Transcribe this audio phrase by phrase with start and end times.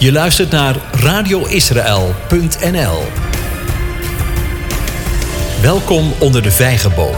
[0.00, 3.02] Je luistert naar radioisrael.nl.
[5.62, 7.14] Welkom onder de vijgenboom.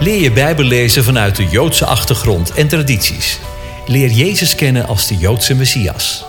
[0.00, 3.40] Leer je Bijbel lezen vanuit de Joodse achtergrond en tradities.
[3.86, 6.24] Leer Jezus kennen als de Joodse Messias.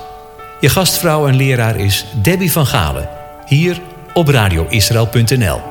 [0.60, 3.10] Je gastvrouw en leraar is Debbie van Galen,
[3.46, 3.82] hier
[4.14, 5.62] op radioisrael.nl.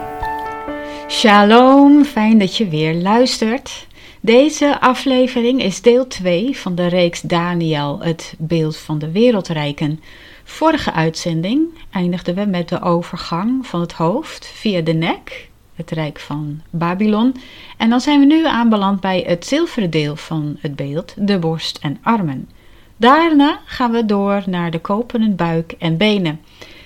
[1.09, 3.87] Shalom, fijn dat je weer luistert.
[4.27, 10.01] Deze aflevering is deel 2 van de reeks Daniel, het beeld van de wereldrijken.
[10.45, 16.19] Vorige uitzending eindigden we met de overgang van het hoofd via de nek, het rijk
[16.19, 17.35] van Babylon.
[17.77, 21.79] En dan zijn we nu aanbeland bij het zilveren deel van het beeld, de borst
[21.83, 22.49] en armen.
[22.97, 26.41] Daarna gaan we door naar de koperen buik en benen.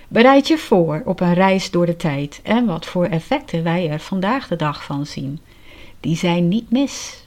[0.09, 4.01] Bereid je voor op een reis door de tijd en wat voor effecten wij er
[4.01, 5.41] vandaag de dag van zien.
[6.01, 7.20] Die zijn niet mis.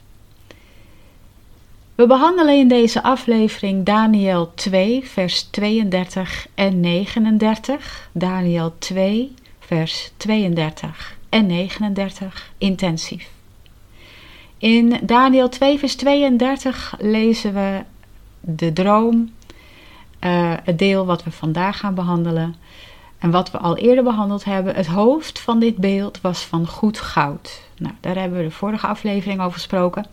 [1.94, 8.08] We behandelen in deze aflevering Daniel 2, vers 32 en 39.
[8.12, 13.30] Daniel 2, vers 32 en 39 intensief.
[14.58, 17.82] In Daniel 2, vers 32 lezen we
[18.40, 19.32] de droom,
[20.20, 22.54] uh, het deel wat we vandaag gaan behandelen.
[23.18, 27.00] En wat we al eerder behandeld hebben, het hoofd van dit beeld was van goed
[27.00, 27.62] goud.
[27.78, 30.06] Nou, daar hebben we de vorige aflevering over gesproken.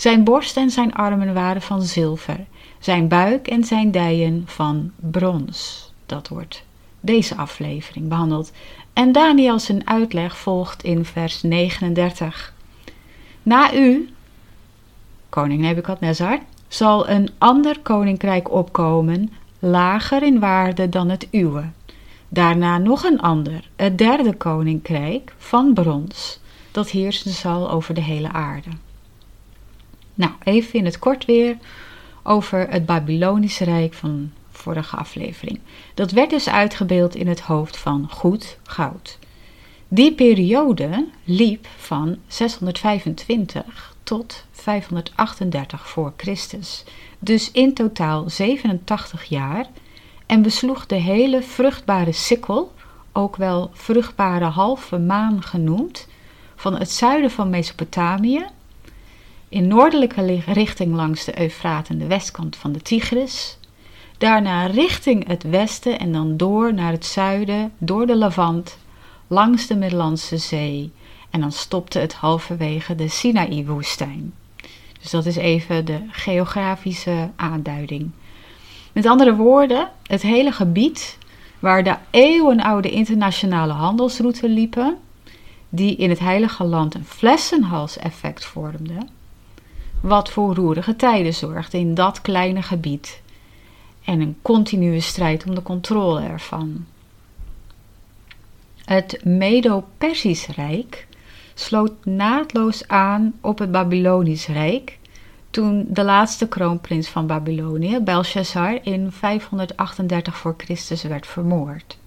[0.00, 2.46] Zijn borst en zijn armen waren van zilver,
[2.78, 5.92] zijn buik en zijn dijen van brons.
[6.06, 6.64] Dat wordt
[7.00, 8.52] deze aflevering behandeld.
[8.92, 12.54] En Daniel zijn uitleg volgt in vers 39.
[13.42, 14.08] Na u,
[15.28, 21.64] koning Nebukadnezar, zal een ander koninkrijk opkomen, lager in waarde dan het uwe.
[22.28, 28.32] Daarna nog een ander, het derde koninkrijk van brons, dat heersen zal over de hele
[28.32, 28.70] aarde.
[30.20, 31.56] Nou, even in het kort weer
[32.22, 35.60] over het Babylonische Rijk van vorige aflevering.
[35.94, 39.18] Dat werd dus uitgebeeld in het hoofd van goed goud.
[39.88, 46.84] Die periode liep van 625 tot 538 voor Christus,
[47.18, 49.66] dus in totaal 87 jaar,
[50.26, 52.72] en besloeg de hele vruchtbare sikkel,
[53.12, 56.08] ook wel vruchtbare halve maan genoemd,
[56.56, 58.46] van het zuiden van Mesopotamië
[59.50, 63.58] in noordelijke richting langs de Eufraat en de westkant van de Tigris.
[64.18, 68.78] Daarna richting het westen en dan door naar het zuiden, door de Levant,
[69.26, 70.92] langs de Middellandse Zee.
[71.30, 74.32] En dan stopte het halverwege de Sinaï-woestijn.
[75.00, 78.10] Dus dat is even de geografische aanduiding.
[78.92, 81.18] Met andere woorden, het hele gebied
[81.58, 84.98] waar de eeuwenoude internationale handelsroute liepen,
[85.68, 89.06] die in het Heilige Land een flessenhals-effect vormde,
[90.00, 93.22] wat voor roerige tijden zorgde in dat kleine gebied
[94.04, 96.86] en een continue strijd om de controle ervan.
[98.84, 101.06] Het Medo-Persisch Rijk
[101.54, 104.98] sloot naadloos aan op het Babylonisch Rijk
[105.50, 111.98] toen de laatste kroonprins van Babylonië, Belshazzar, in 538 voor Christus werd vermoord.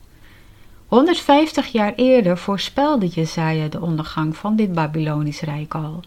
[0.87, 6.03] 150 jaar eerder voorspelde Jezaja de ondergang van dit Babylonisch Rijk al.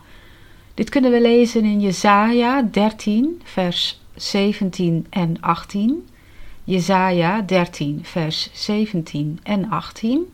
[0.76, 6.08] Dit kunnen we lezen in Jesaja 13, vers 17 en 18.
[6.64, 10.32] Jesaja 13, vers 17 en 18.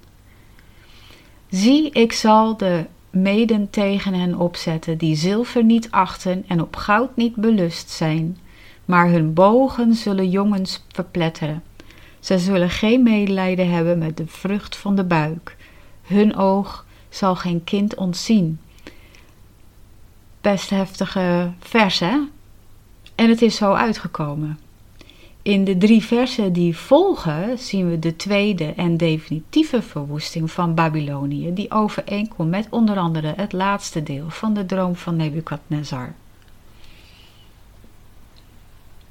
[1.49, 7.17] Zie, ik zal de meden tegen hen opzetten, die zilver niet achten en op goud
[7.17, 8.39] niet belust zijn,
[8.85, 11.63] maar hun bogen zullen jongens verpletteren.
[12.21, 15.57] Zij zullen geen medelijden hebben met de vrucht van de buik.
[16.03, 18.59] Hun oog zal geen kind ontzien
[20.43, 22.31] best heftige versen.
[23.15, 24.59] En het is zo uitgekomen.
[25.43, 31.55] In de drie versen die volgen zien we de tweede en definitieve verwoesting van Babylonië,
[31.55, 36.15] die overeenkomt met onder andere het laatste deel van de droom van Nebukadnezar.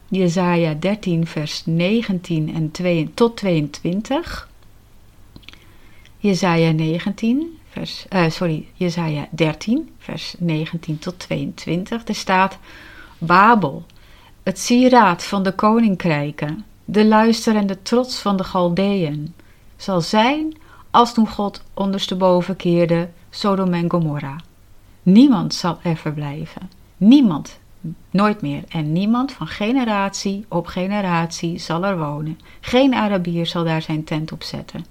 [0.08, 4.50] Jesaja 13, vers 19 en 2, tot 22.
[6.18, 12.08] Jesaja 19, vers, uh, sorry, Jesaja 13, vers 19 tot 22.
[12.08, 12.58] Er staat
[13.18, 13.86] Babel,
[14.44, 19.34] het sieraad van de koninkrijken, de luister en de trots van de Galdeën,
[19.78, 20.58] zal zijn
[20.90, 24.36] als toen God ondersteboven keerde Sodom en Gomorra.
[25.04, 26.70] Niemand zal er verblijven.
[26.98, 27.60] Niemand,
[28.10, 28.64] nooit meer.
[28.68, 32.40] En niemand van generatie op generatie zal er wonen.
[32.60, 34.86] Geen Arabier zal daar zijn tent op zetten.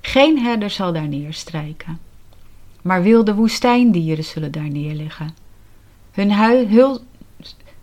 [0.00, 2.10] Geen herder zal daar neerstrijken
[2.82, 5.34] maar wilde woestijndieren zullen daar neerliggen.
[6.12, 6.30] Hun,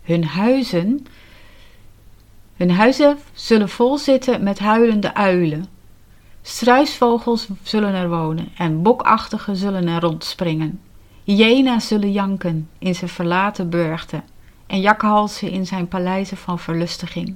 [0.02, 1.06] hun huizen,
[2.56, 5.66] Hun huizen zullen vol zitten met huilende uilen.
[6.42, 10.80] Struisvogels zullen er wonen en bokachtigen zullen er rondspringen.
[11.24, 14.24] Hyena's zullen janken in zijn verlaten burchten
[14.66, 17.34] en jakhalzen in zijn paleizen van verlustiging.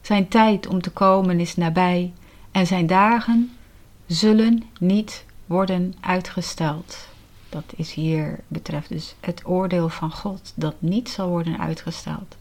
[0.00, 2.12] Zijn tijd om te komen is nabij
[2.50, 3.52] en zijn dagen
[4.06, 7.08] zullen niet worden uitgesteld.
[7.48, 12.36] Dat is hier betreft dus het oordeel van God dat niet zal worden uitgesteld.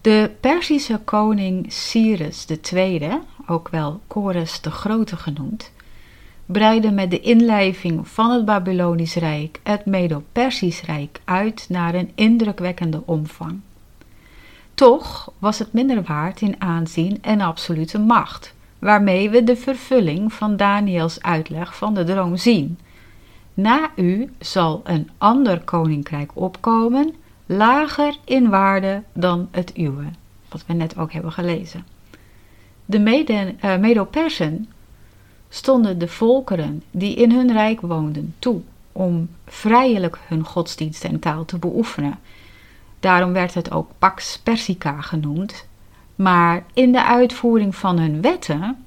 [0.00, 3.10] De Perzische koning Cyrus II,
[3.46, 5.72] ook wel Chorus de Grote genoemd,
[6.46, 13.02] breidde met de inlijving van het Babylonisch Rijk het Medo-Persisch Rijk uit naar een indrukwekkende
[13.04, 13.60] omvang.
[14.74, 18.54] Toch was het minder waard in aanzien en absolute macht,
[18.84, 22.78] waarmee we de vervulling van Daniels uitleg van de droom zien.
[23.54, 27.14] Na u zal een ander koninkrijk opkomen,
[27.46, 30.04] lager in waarde dan het uwe,
[30.48, 31.86] wat we net ook hebben gelezen.
[32.84, 32.98] De
[33.64, 34.68] uh, Medo-Persen
[35.48, 38.60] stonden de volkeren die in hun rijk woonden toe
[38.92, 42.18] om vrijelijk hun godsdienst en taal te beoefenen.
[43.00, 45.66] Daarom werd het ook Pax Persica genoemd.
[46.14, 48.84] Maar in de uitvoering van hun wetten,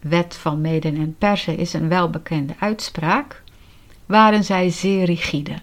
[0.00, 3.42] wet van Meden en Persen is een welbekende uitspraak,
[4.06, 5.54] waren zij zeer rigide.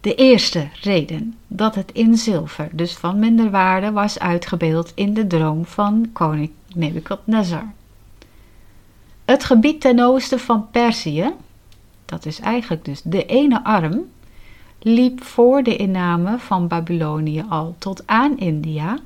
[0.00, 5.26] De eerste reden dat het in zilver, dus van minder waarde, was uitgebeeld in de
[5.26, 7.72] droom van koning Nebukadnezar.
[9.24, 11.32] Het gebied ten oosten van Perzië,
[12.04, 14.00] dat is eigenlijk dus de ene arm,
[14.78, 18.98] liep voor de inname van Babylonië al tot aan India.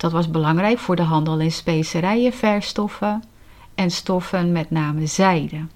[0.00, 3.22] Dat was belangrijk voor de handel in specerijen, verstoffen
[3.74, 5.66] en stoffen met name zijde.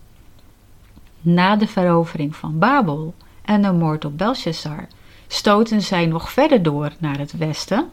[1.20, 4.86] Na de verovering van Babel en de moord op Belshazzar
[5.26, 7.90] stoten zij nog verder door naar het westen,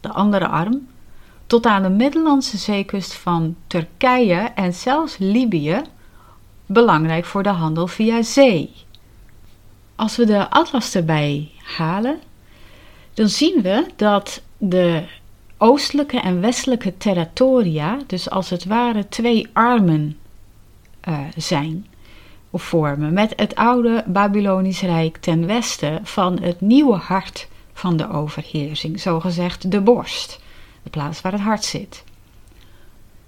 [0.00, 0.86] de andere arm,
[1.46, 5.82] tot aan de Middellandse zeekust van Turkije en zelfs Libië,
[6.66, 8.72] belangrijk voor de handel via zee.
[9.96, 12.20] Als we de atlas erbij halen,
[13.14, 15.04] dan zien we dat de
[15.62, 20.18] oostelijke en westelijke territoria, dus als het ware twee armen
[21.08, 21.86] uh, zijn
[22.50, 28.10] of vormen, met het oude Babylonisch Rijk ten westen van het nieuwe hart van de
[28.10, 30.40] overheersing, zogezegd de borst
[30.82, 32.04] de plaats waar het hart zit.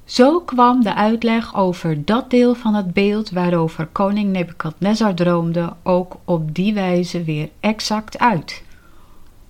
[0.04, 6.16] Zo kwam de uitleg over dat deel van het beeld waarover koning Nebukadnezar droomde ook
[6.24, 8.62] op die wijze weer exact uit.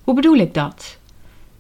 [0.05, 0.99] Hoe bedoel ik dat?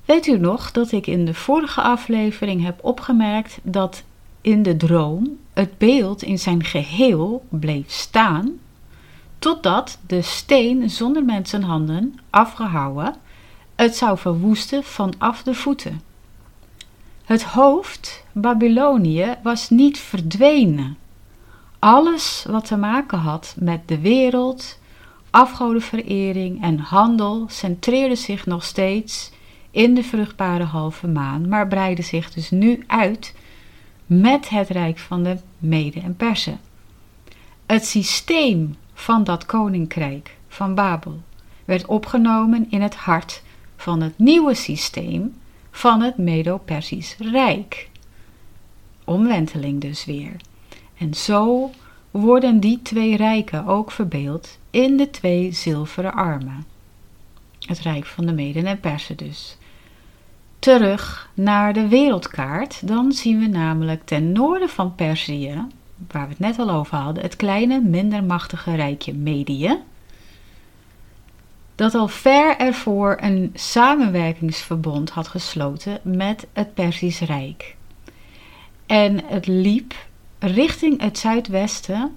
[0.04, 4.02] Weet u nog dat ik in de vorige aflevering heb opgemerkt dat
[4.40, 8.52] in de droom het beeld in zijn geheel bleef staan,
[9.38, 13.14] totdat de steen zonder mensenhanden, afgehouwen,
[13.74, 16.00] het zou verwoesten vanaf de voeten.
[17.24, 20.96] Het hoofd, Babylonië, was niet verdwenen.
[21.78, 24.78] Alles wat te maken had met de wereld,
[25.30, 29.32] afgodenverering en handel centreerde zich nog steeds
[29.74, 33.34] in de vruchtbare halve maan, maar breidde zich dus nu uit
[34.06, 36.60] met het rijk van de Mede en Persen.
[37.66, 41.20] Het systeem van dat koninkrijk van Babel
[41.64, 43.42] werd opgenomen in het hart
[43.76, 45.34] van het nieuwe systeem
[45.70, 47.88] van het Medo-Persisch Rijk.
[49.04, 50.36] Omwenteling dus weer.
[50.98, 51.70] En zo
[52.10, 56.64] worden die twee rijken ook verbeeld in de twee zilveren armen.
[57.58, 59.56] Het rijk van de Meden en Persen dus.
[60.64, 65.66] Terug naar de wereldkaart, dan zien we namelijk ten noorden van Perzië,
[66.10, 69.78] waar we het net al over hadden, het kleine, minder machtige rijkje Medië
[71.74, 77.76] dat al ver ervoor een samenwerkingsverbond had gesloten met het Persisch Rijk.
[78.86, 79.94] En het liep
[80.38, 82.16] richting het zuidwesten,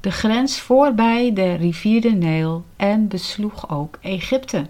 [0.00, 4.66] de grens voorbij de rivier de Nijl en besloeg ook Egypte.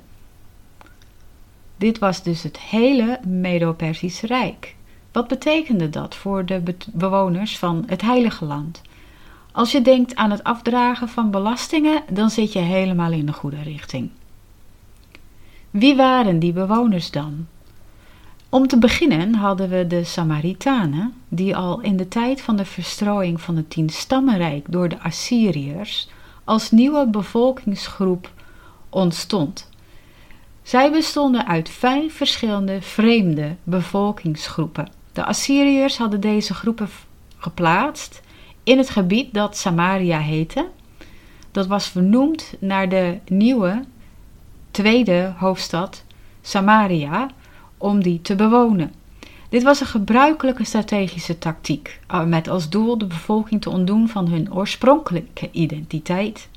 [1.82, 4.74] Dit was dus het hele Medo-Persisch Rijk.
[5.12, 6.62] Wat betekende dat voor de
[6.92, 8.82] bewoners van het Heilige Land?
[9.52, 13.62] Als je denkt aan het afdragen van belastingen, dan zit je helemaal in de goede
[13.62, 14.10] richting.
[15.70, 17.46] Wie waren die bewoners dan?
[18.48, 23.40] Om te beginnen hadden we de Samaritanen, die al in de tijd van de verstrooiing
[23.40, 26.08] van het tienstammenrijk door de Assyriërs
[26.44, 28.30] als nieuwe bevolkingsgroep
[28.88, 29.70] ontstond.
[30.62, 34.90] Zij bestonden uit vijf verschillende vreemde bevolkingsgroepen.
[35.12, 36.88] De Assyriërs hadden deze groepen
[37.36, 38.22] geplaatst
[38.64, 40.68] in het gebied dat Samaria heette.
[41.50, 43.84] Dat was vernoemd naar de nieuwe
[44.70, 46.04] tweede hoofdstad
[46.40, 47.28] Samaria,
[47.78, 48.92] om die te bewonen.
[49.48, 54.28] Dit was een gebruikelijke strategische tactiek, eh, met als doel de bevolking te ontdoen van
[54.28, 56.48] hun oorspronkelijke identiteit.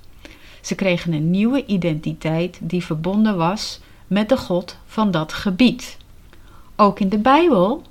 [0.62, 5.98] Ze kregen een nieuwe identiteit die verbonden was met de God van dat gebied.
[6.76, 7.82] Ook in de Bijbel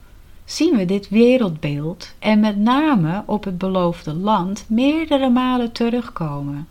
[0.44, 6.68] zien we dit wereldbeeld en met name op het beloofde land meerdere malen terugkomen.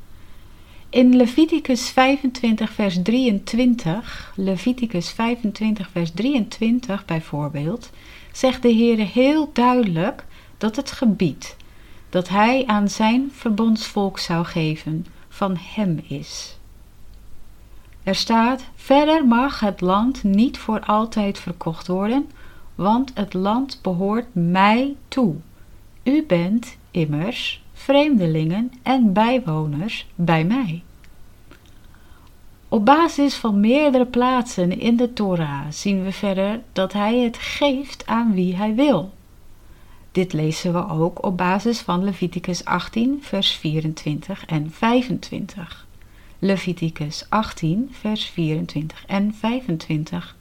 [0.90, 7.90] In Leviticus 25 vers 23, Leviticus 25 vers 23 bijvoorbeeld,
[8.32, 10.26] zegt de Heer heel duidelijk
[10.58, 11.56] dat het gebied
[12.14, 16.58] dat hij aan zijn verbondsvolk zou geven van hem is.
[18.04, 22.32] Er staat: Verder mag het land niet voor altijd verkocht worden,
[22.76, 25.36] want het land behoort mij toe.
[26.04, 30.84] U bent immers vreemdelingen en bijwoners bij mij.
[32.68, 38.06] Op basis van meerdere plaatsen in de Torah zien we verder dat hij het geeft
[38.06, 39.12] aan wie hij wil.
[40.12, 45.83] Dit lezen we ook op basis van Leviticus 18, vers 24 en 25.
[46.44, 50.36] Leviticus 18, vers 24 en 25.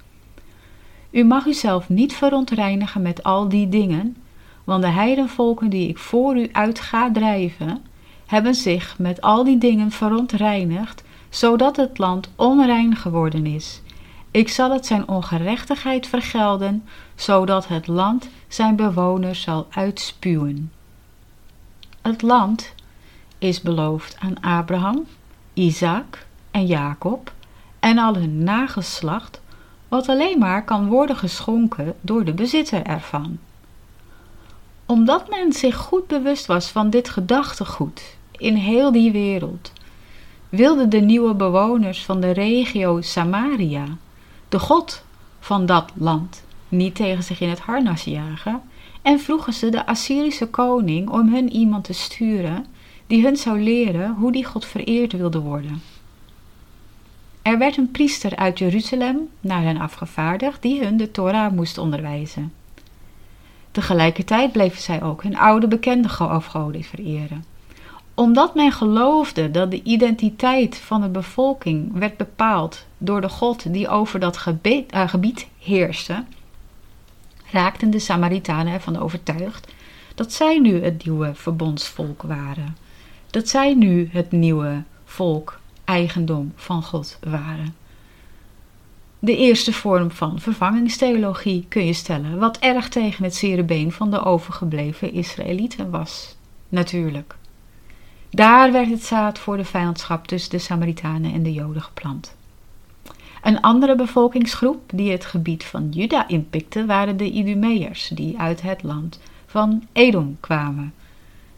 [1.10, 4.16] U mag uzelf niet verontreinigen met al die dingen,
[4.64, 7.82] want de heidenvolken die ik voor u uit ga drijven,
[8.26, 13.82] hebben zich met al die dingen verontreinigd, zodat het land onrein geworden is.
[14.30, 20.72] Ik zal het zijn ongerechtigheid vergelden, zodat het land zijn bewoners zal uitspuwen.
[22.00, 22.74] Het land
[23.38, 25.06] is beloofd aan Abraham,
[25.54, 27.32] Isaac en Jacob
[27.80, 29.40] en al hun nageslacht,
[29.88, 33.38] wat alleen maar kan worden geschonken door de bezitter ervan.
[34.86, 39.72] Omdat men zich goed bewust was van dit gedachtegoed in heel die wereld,
[40.48, 43.84] wilden de nieuwe bewoners van de regio Samaria
[44.52, 45.04] de God
[45.40, 48.62] van dat land niet tegen zich in het harnas jagen
[49.02, 52.66] en vroegen ze de Assyrische koning om hun iemand te sturen
[53.06, 55.82] die hun zou leren hoe die God vereerd wilde worden.
[57.42, 62.52] Er werd een priester uit Jeruzalem naar hen afgevaardigd die hun de Torah moest onderwijzen.
[63.70, 67.44] Tegelijkertijd bleven zij ook hun oude bekende afgoden vereren.
[68.14, 73.88] Omdat men geloofde dat de identiteit van de bevolking werd bepaald door de God die
[73.88, 76.24] over dat gebied, uh, gebied heerste,
[77.50, 79.72] raakten de Samaritanen ervan overtuigd
[80.14, 82.76] dat zij nu het nieuwe verbondsvolk waren.
[83.32, 87.74] Dat zij nu het nieuwe volk, eigendom van God waren.
[89.18, 94.10] De eerste vorm van vervangingstheologie kun je stellen, wat erg tegen het zere been van
[94.10, 96.36] de overgebleven Israëlieten was.
[96.68, 97.34] Natuurlijk.
[98.30, 102.36] Daar werd het zaad voor de vijandschap tussen de Samaritanen en de Joden geplant.
[103.42, 108.82] Een andere bevolkingsgroep die het gebied van Juda inpikte waren de Idumeërs, die uit het
[108.82, 110.94] land van Edom kwamen.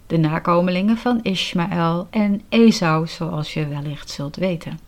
[0.06, 4.78] De nakomelingen van Ismaël en Esau, zoals je wellicht zult weten.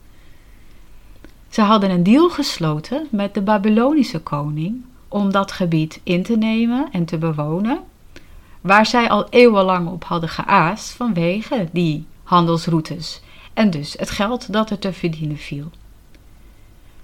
[1.49, 6.89] Ze hadden een deal gesloten met de Babylonische koning om dat gebied in te nemen
[6.93, 7.81] en te bewonen,
[8.61, 13.21] waar zij al eeuwenlang op hadden geaast vanwege die handelsroutes
[13.55, 15.71] en dus het geld dat er te verdienen viel.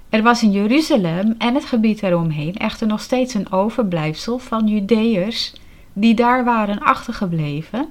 [0.08, 5.52] Er was in Jeruzalem en het gebied eromheen echter nog steeds een overblijfsel van Judeërs
[5.92, 7.88] die daar waren achtergebleven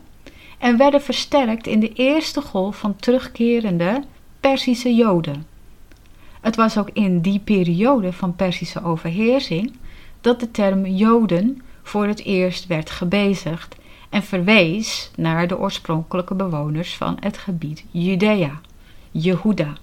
[0.62, 4.04] en werden versterkt in de eerste golf van terugkerende
[4.40, 5.46] Persische Joden.
[6.42, 9.74] Het was ook in die periode van Persische overheersing
[10.22, 13.76] dat de term Joden voor het eerst werd gebezigd
[14.10, 18.62] en verwees naar de oorspronkelijke bewoners van het gebied Judea,
[19.12, 19.74] Jehuda.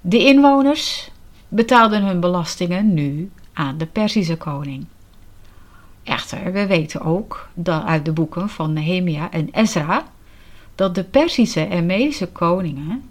[0.00, 1.10] De inwoners
[1.48, 4.86] betaalden hun belastingen nu aan de Perzische koning.
[6.08, 10.04] Echter, we weten ook dat uit de boeken van Nehemia en Ezra
[10.74, 13.02] dat de Perzische en Medische koningen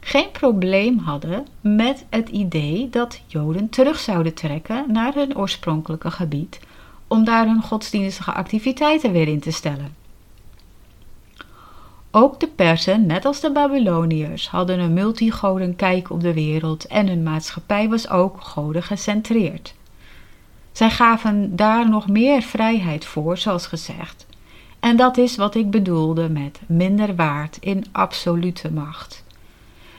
[0.00, 6.60] geen probleem hadden met het idee dat Joden terug zouden trekken naar hun oorspronkelijke gebied
[7.06, 9.94] om daar hun godsdienstige activiteiten weer in te stellen.
[12.10, 17.08] Ook de Persen, net als de Babyloniërs, hadden een multigoden kijk op de wereld en
[17.08, 19.74] hun maatschappij was ook goden gecentreerd.
[20.78, 24.26] Zij gaven daar nog meer vrijheid voor, zoals gezegd.
[24.80, 29.24] En dat is wat ik bedoelde met minder waard in absolute macht.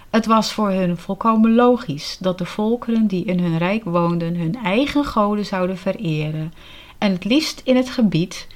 [0.09, 4.55] Het was voor hun volkomen logisch dat de volkeren die in hun rijk woonden hun
[4.55, 6.53] eigen goden zouden vereren
[6.97, 8.47] en het liefst in het gebied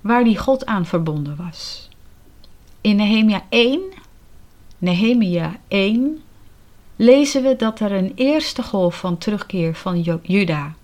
[0.00, 1.88] waar die God aan verbonden was.
[2.80, 3.80] In Nehemia 1,
[4.78, 6.22] Nehemia 1
[6.96, 10.74] lezen we dat er een eerste golf van terugkeer van Juda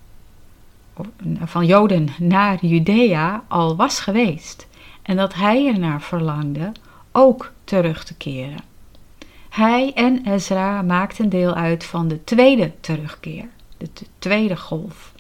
[1.45, 4.69] van Joden naar Judea al was geweest
[5.03, 6.73] en dat hij ernaar verlangde
[7.13, 8.69] ook terug te keren.
[9.49, 13.89] Hij en Ezra maakten deel uit van de tweede terugkeer, de
[14.19, 15.13] tweede golf.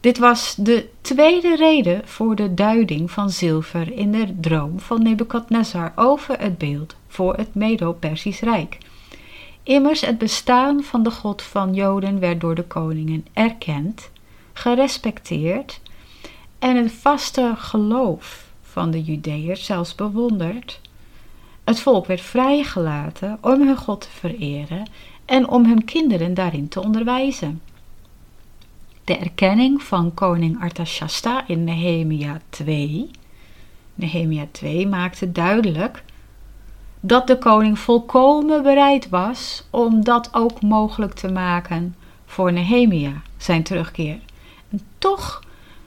[0.00, 5.92] Dit was de tweede reden voor de duiding van zilver in de droom van Nebukadnezar
[5.94, 8.78] over het beeld voor het Medo-Persisch Rijk.
[9.62, 14.10] Immers het bestaan van de God van Joden werd door de koningen erkend,
[14.54, 15.80] gerespecteerd
[16.58, 20.80] en het vaste geloof van de Judeërs zelfs bewonderd.
[21.64, 24.88] Het volk werd vrijgelaten om hun God te vereren
[25.24, 27.60] en om hun kinderen daarin te onderwijzen.
[29.04, 33.10] De erkenning van koning Artashasta in Nehemia 2.
[33.94, 36.04] Nehemia 2 maakte duidelijk
[37.00, 41.96] dat de koning volkomen bereid was om dat ook mogelijk te maken
[42.26, 44.18] voor Nehemia, zijn terugkeer.
[44.98, 45.42] Toch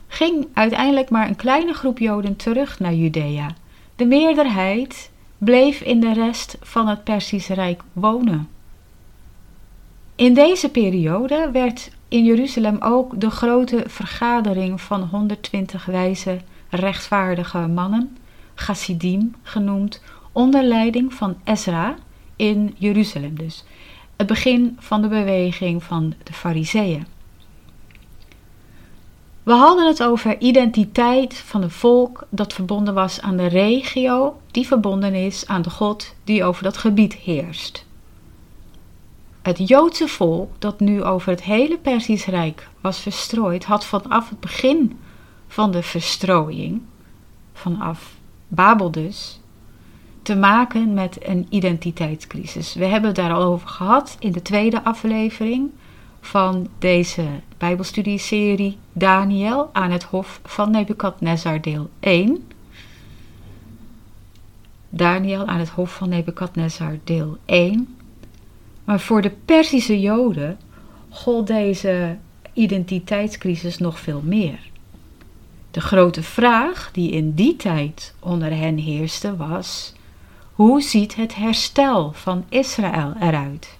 [0.08, 3.56] ging uiteindelijk maar een kleine groep Joden terug naar Judea.
[3.96, 8.50] De meerderheid bleef in de rest van het Perzische Rijk wonen.
[10.16, 16.40] In deze periode werd in Jeruzalem ook de grote vergadering van 120 wijze
[16.70, 18.18] rechtvaardige mannen,
[18.56, 20.02] Chassidim genoemd,
[20.32, 21.96] onder leiding van Ezra
[22.36, 23.64] in Jeruzalem dus.
[24.16, 27.06] Het begin van de beweging van de Fariseeën.
[29.48, 34.68] We hadden het over identiteit van een volk dat verbonden was aan de regio, die
[34.68, 37.86] verbonden is aan de God die over dat gebied heerst.
[39.42, 44.40] Het Joodse volk, dat nu over het hele Persisch Rijk was verstrooid, had vanaf het
[44.40, 45.00] begin
[45.48, 46.82] van de verstrooiing,
[47.54, 48.16] vanaf
[48.48, 49.40] Babel dus,
[50.22, 52.74] te maken met een identiteitscrisis.
[52.74, 55.72] We hebben het daar al over gehad in de tweede aflevering
[56.22, 57.26] van deze
[57.58, 62.48] Bijbelstudieserie Daniel aan het Hof van Nebukadnezar, deel 1.
[64.90, 67.98] Daniel aan het Hof van Nebukadnezar, deel 1.
[68.84, 70.60] Maar voor de Perzische Joden
[71.10, 72.18] gold deze
[72.54, 74.60] identiteitscrisis nog veel meer.
[75.72, 79.94] De grote vraag die in die tijd onder hen heerste was:
[80.54, 83.78] hoe ziet het herstel van Israël eruit?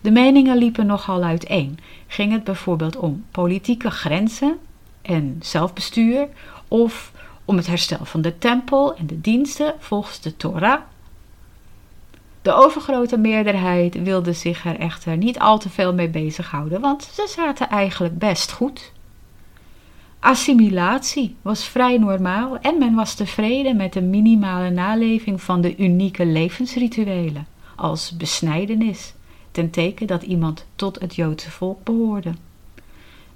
[0.00, 1.78] De meningen liepen nogal uiteen.
[2.06, 4.58] Ging het bijvoorbeeld om politieke grenzen
[5.02, 6.28] en zelfbestuur
[6.68, 7.12] of
[7.44, 10.80] om het herstel van de tempel en de diensten volgens de Torah?
[12.42, 17.32] De overgrote meerderheid wilde zich er echter niet al te veel mee bezighouden, want ze
[17.36, 18.92] zaten eigenlijk best goed.
[20.20, 26.26] Assimilatie was vrij normaal en men was tevreden met de minimale naleving van de unieke
[26.26, 29.14] levensrituelen, als besnijdenis,
[29.50, 32.32] ten teken dat iemand tot het Joodse volk behoorde.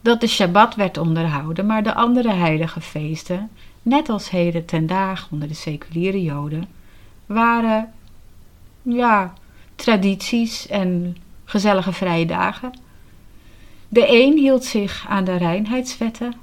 [0.00, 3.50] Dat de Shabbat werd onderhouden, maar de andere heilige feesten,
[3.82, 6.68] net als heden ten dagen onder de seculiere Joden,
[7.26, 7.92] waren
[8.82, 9.34] ja,
[9.74, 12.78] tradities en gezellige vrije dagen.
[13.88, 16.34] De een hield zich aan de reinheidswetten,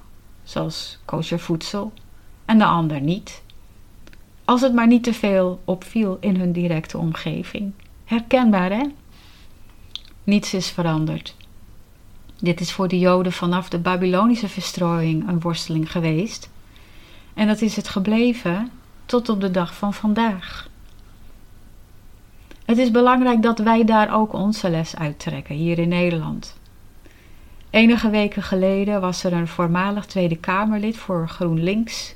[0.44, 1.94] zoals kosher voedsel,
[2.46, 3.42] en de ander niet.
[4.46, 7.72] Als het maar niet te veel opviel in hun directe omgeving.
[8.06, 8.84] Herkenbaar, hè?
[10.30, 11.36] Niets is veranderd.
[12.40, 16.50] Dit is voor de Joden vanaf de Babylonische verstrooiing een worsteling geweest.
[17.34, 18.72] En dat is het gebleven
[19.06, 20.70] tot op de dag van vandaag.
[22.66, 26.58] Het is belangrijk dat wij daar ook onze les uittrekken, hier in Nederland.
[27.70, 32.16] Enige weken geleden was er een voormalig Tweede Kamerlid voor GroenLinks,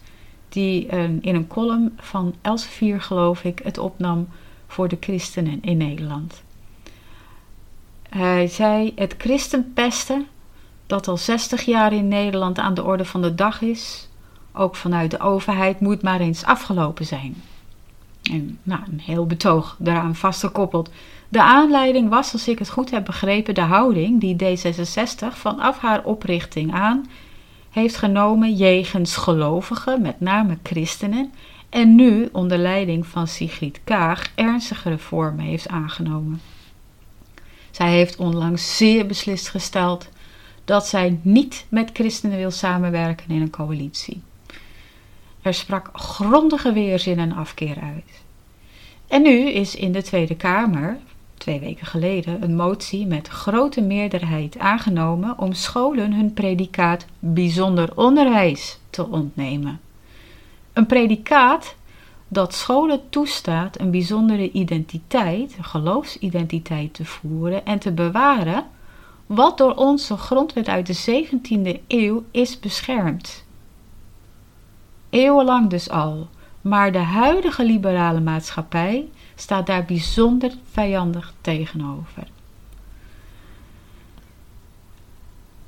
[0.50, 0.86] die
[1.22, 4.28] in een column van Elsevier, geloof ik, het opnam
[4.68, 6.43] voor de christenen in Nederland.
[8.16, 10.28] Hij zei: Het christenpesten,
[10.88, 14.10] dat al 60 jaar in Nederland aan de orde van de dag is,
[14.54, 17.44] ook vanuit de overheid, moet maar eens afgelopen zijn.
[18.32, 20.90] En nou, een heel betoog daaraan vastgekoppeld.
[21.30, 26.04] De aanleiding was, als ik het goed heb begrepen, de houding die D66 vanaf haar
[26.04, 27.06] oprichting aan
[27.70, 31.34] heeft genomen jegens gelovigen, met name christenen,
[31.70, 36.42] en nu onder leiding van Sigrid Kaag ernstige vormen heeft aangenomen.
[37.74, 40.10] Zij heeft onlangs zeer beslist gesteld
[40.66, 44.22] dat zij niet met christenen wil samenwerken in een coalitie.
[45.42, 48.22] Er sprak grondige weerzin en afkeer uit.
[49.08, 50.98] En nu is in de Tweede Kamer,
[51.38, 58.80] twee weken geleden, een motie met grote meerderheid aangenomen om scholen hun predicaat bijzonder onderwijs
[58.90, 59.80] te ontnemen.
[60.74, 61.76] Een predicaat
[62.34, 68.66] dat scholen toestaat een bijzondere identiteit, geloofsidentiteit te voeren en te bewaren
[69.26, 73.46] wat door onze grondwet uit de 17e eeuw is beschermd.
[75.10, 76.28] Eeuwenlang dus al,
[76.62, 82.28] maar de huidige liberale maatschappij staat daar bijzonder vijandig tegenover.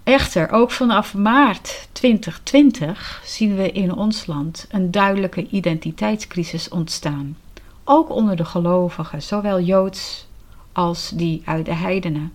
[0.06, 7.38] Echter, ook vanaf maart 2020 zien we in ons land een duidelijke identiteitscrisis ontstaan.
[7.84, 10.28] Ook onder de gelovigen, zowel joods
[10.72, 12.34] als die uit de heidenen.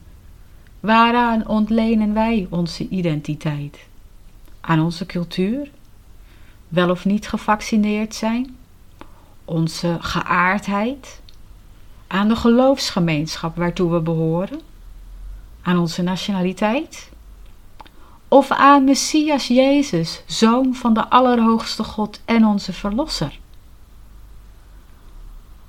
[0.81, 3.79] Waaraan ontlenen wij onze identiteit?
[4.61, 5.71] Aan onze cultuur?
[6.69, 8.57] Wel of niet gevaccineerd zijn?
[9.45, 11.21] Onze geaardheid?
[12.07, 14.61] Aan de geloofsgemeenschap waartoe we behoren?
[15.63, 17.11] Aan onze nationaliteit?
[18.33, 23.39] Of aan Messias Jezus, Zoon van de Allerhoogste God en onze Verlosser?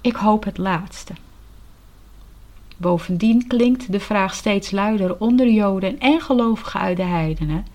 [0.02, 1.14] Ik hoop het laatste.
[2.78, 7.66] Bovendien klinkt de vraag steeds luider onder Joden en gelovigen uit de heidenen: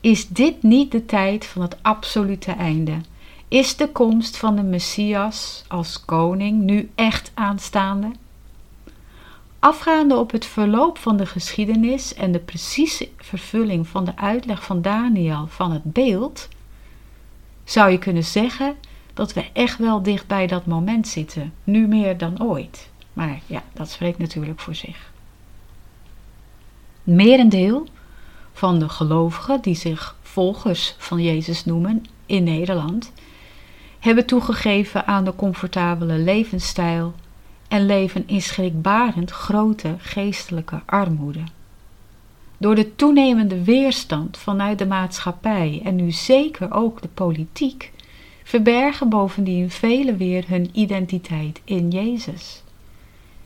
[0.00, 3.00] is dit niet de tijd van het absolute einde?
[3.48, 8.10] Is de komst van de Messias als koning nu echt aanstaande?
[9.60, 14.82] Afgaande op het verloop van de geschiedenis en de precieze vervulling van de uitleg van
[14.82, 16.48] Daniel van het beeld,
[17.64, 18.76] zou je kunnen zeggen
[19.14, 22.90] dat we echt wel dicht bij dat moment zitten, nu meer dan ooit.
[23.12, 25.12] Maar ja, dat spreekt natuurlijk voor zich.
[27.02, 27.86] Merendeel
[28.52, 33.12] van de gelovigen die zich volgers van Jezus noemen in Nederland,
[33.98, 37.14] hebben toegegeven aan de comfortabele levensstijl
[37.68, 41.42] en leven in schrikbarend grote geestelijke armoede.
[42.58, 47.92] Door de toenemende weerstand vanuit de maatschappij en nu zeker ook de politiek,
[48.44, 52.62] verbergen bovendien velen weer hun identiteit in Jezus.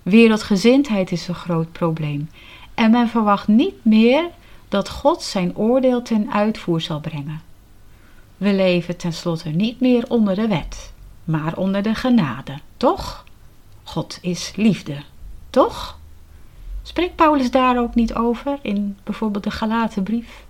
[0.02, 2.28] Wereldgezindheid is een groot probleem
[2.74, 4.30] en men verwacht niet meer
[4.68, 7.42] dat God zijn oordeel ten uitvoer zal brengen.
[8.36, 10.92] We leven tenslotte niet meer onder de wet,
[11.24, 13.24] maar onder de genade, toch?
[13.92, 15.02] God is liefde,
[15.50, 15.98] toch?
[16.82, 20.44] Spreekt Paulus daar ook niet over in bijvoorbeeld de Galatenbrief?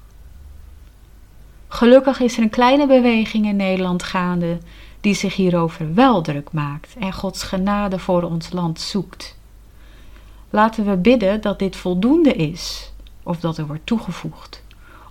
[1.69, 4.59] Gelukkig is er een kleine beweging in Nederland gaande
[5.01, 9.37] die zich hierover wel druk maakt en Gods genade voor ons land zoekt.
[10.51, 14.63] Laten we bidden dat dit voldoende is, of dat er wordt toegevoegd,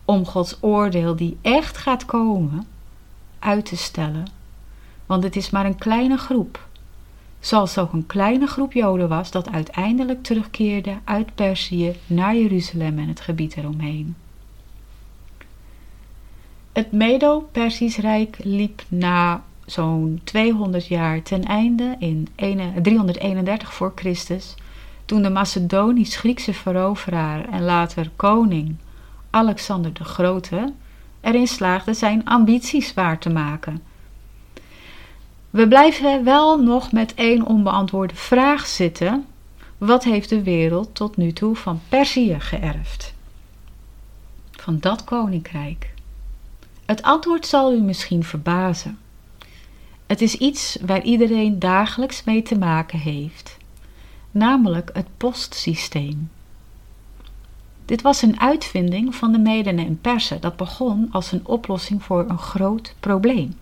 [0.05, 2.67] om Gods oordeel die echt gaat komen,
[3.39, 4.27] uit te stellen.
[5.05, 6.69] Want het is maar een kleine groep,
[7.41, 13.07] zoals ook een kleine groep Joden was dat uiteindelijk terugkeerde uit Perzië naar Jeruzalem en
[13.07, 14.15] het gebied eromheen.
[16.71, 22.27] Het Medo-Persisch Rijk liep na zo'n 200 jaar ten einde in
[22.81, 24.55] 331 voor Christus,
[25.05, 28.75] toen de Macedonisch-Griekse veroveraar en later koning
[29.29, 30.73] Alexander de Grote
[31.21, 33.81] erin slaagde zijn ambities waar te maken.
[35.51, 39.25] We blijven wel nog met één onbeantwoorde vraag zitten:
[39.77, 43.13] wat heeft de wereld tot nu toe van Perzië geërfd?
[44.51, 45.93] Van dat koninkrijk.
[46.85, 48.99] Het antwoord zal u misschien verbazen.
[50.05, 53.57] Het is iets waar iedereen dagelijks mee te maken heeft,
[54.31, 56.31] namelijk het postsysteem.
[57.85, 62.29] Dit was een uitvinding van de Meden en Persen dat begon als een oplossing voor
[62.29, 63.59] een groot probleem.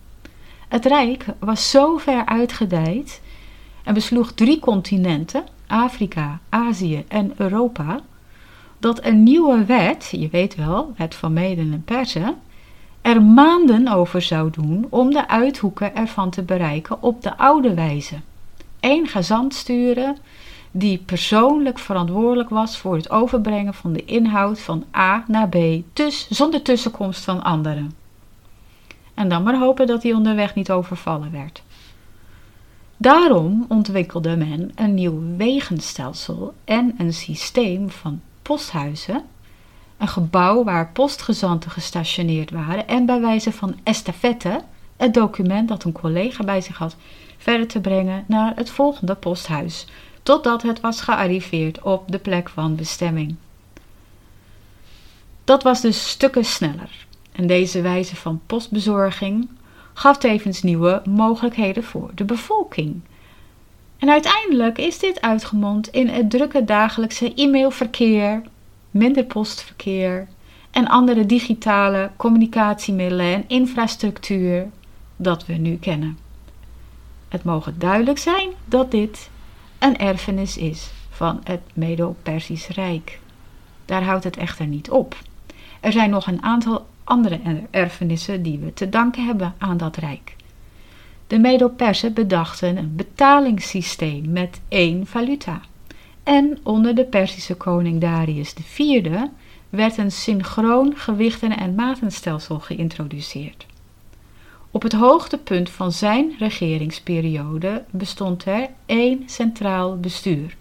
[0.69, 3.21] Het rijk was zo ver uitgedijd
[3.83, 7.99] en besloeg drie continenten, Afrika, Azië en Europa,
[8.79, 12.35] dat een nieuwe wet, je weet wel, wet van Meden en Persen,
[13.01, 18.15] er maanden over zou doen om de uithoeken ervan te bereiken op de oude wijze.
[18.79, 20.17] Eén gezant sturen
[20.71, 25.57] die persoonlijk verantwoordelijk was voor het overbrengen van de inhoud van A naar B,
[25.93, 27.98] dus zonder tussenkomst van anderen.
[29.19, 31.63] En dan maar hopen dat hij onderweg niet overvallen werd.
[32.97, 39.23] Daarom ontwikkelde men een nieuw wegenstelsel en een systeem van posthuizen
[39.97, 44.61] een gebouw waar postgezanten gestationeerd waren en bij wijze van estafette
[44.97, 46.95] het document dat een collega bij zich had
[47.37, 49.87] verder te brengen naar het volgende posthuis,
[50.23, 53.35] totdat het was gearriveerd op de plek van bestemming.
[55.43, 57.07] Dat was dus stukken sneller
[57.39, 59.49] en deze wijze van postbezorging
[59.93, 63.01] gaf tevens nieuwe mogelijkheden voor de bevolking.
[63.97, 68.41] En uiteindelijk is dit uitgemond in het drukke dagelijkse e-mailverkeer,
[68.91, 70.27] minder postverkeer
[70.71, 74.67] en andere digitale communicatiemiddelen en infrastructuur
[75.15, 76.17] dat we nu kennen.
[77.27, 79.29] Het mogen duidelijk zijn dat dit
[79.77, 83.19] een erfenis is van het Medo-Persisch Rijk.
[83.85, 85.15] Daar houdt het echter niet op.
[85.79, 90.35] Er zijn nog een aantal andere erfenissen die we te danken hebben aan dat rijk.
[91.27, 95.61] De Medo-Persen bedachten een betalingssysteem met één valuta.
[96.23, 99.11] En onder de Persische koning Darius IV
[99.69, 103.65] werd een synchroon gewichten- en matenstelsel geïntroduceerd.
[104.71, 110.57] Op het hoogtepunt van zijn regeringsperiode bestond er één centraal bestuur.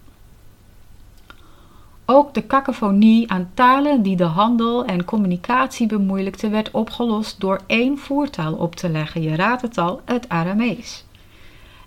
[2.11, 7.99] Ook de cacophonie aan talen die de handel en communicatie bemoeilijkte, werd opgelost door één
[7.99, 9.23] voertaal op te leggen.
[9.23, 11.05] Je raadt het al, het Aramees.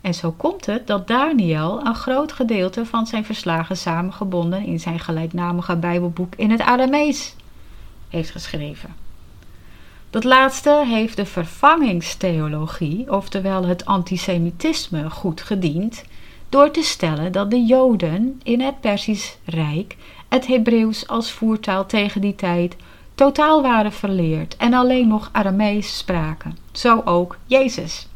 [0.02, 5.00] En zo komt het dat Daniel een groot gedeelte van zijn verslagen samengebonden in zijn
[5.00, 7.36] gelijknamige Bijbelboek in het Aramees
[8.10, 8.96] heeft geschreven.
[10.10, 16.04] Dat laatste heeft de vervangingstheologie, oftewel het antisemitisme, goed gediend
[16.52, 19.98] door te stellen dat de Joden in het Persisch Rijk
[20.30, 22.76] het Hebreeuws als voertaal tegen die tijd
[23.16, 26.58] totaal waren verleerd en alleen nog Aramees spraken.
[26.72, 28.08] Zo ook Jezus.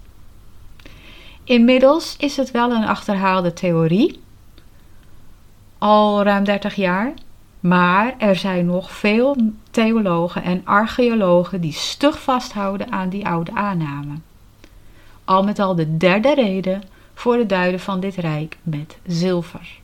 [1.44, 4.20] Inmiddels is het wel een achterhaalde theorie,
[5.78, 7.14] al ruim 30 jaar,
[7.60, 9.38] maar er zijn nog veel
[9.72, 14.14] theologen en archeologen die stug vasthouden aan die oude aanname.
[15.26, 16.84] Al met al de derde reden
[17.16, 19.80] voor het duiden van dit rijk met zilver.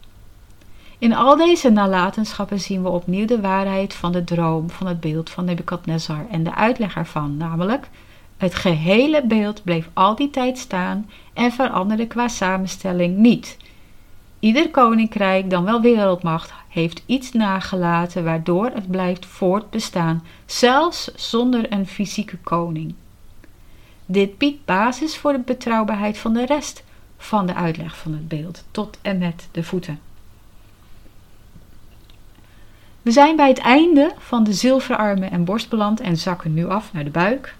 [0.97, 5.29] In al deze nalatenschappen zien we opnieuw de waarheid van de droom van het beeld
[5.29, 7.89] van Nebukadnezar en de uitleg ervan, namelijk
[8.37, 13.57] het gehele beeld bleef al die tijd staan en veranderde qua samenstelling niet.
[14.39, 21.87] Ieder koninkrijk, dan wel wereldmacht, heeft iets nagelaten waardoor het blijft voortbestaan, zelfs zonder een
[21.87, 22.93] fysieke koning.
[24.05, 26.83] Dit biedt basis voor de betrouwbaarheid van de rest
[27.21, 29.99] van de uitleg van het beeld, tot en met de voeten.
[33.01, 36.93] We zijn bij het einde van de zilverarmen en borst beland en zakken nu af
[36.93, 37.55] naar de buik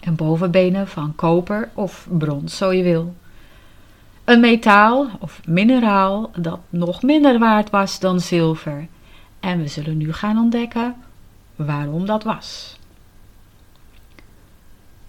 [0.00, 3.14] en bovenbenen van koper of brons, zo je wil.
[4.24, 8.86] Een metaal of mineraal dat nog minder waard was dan zilver.
[9.40, 10.94] En we zullen nu gaan ontdekken
[11.56, 12.78] waarom dat was.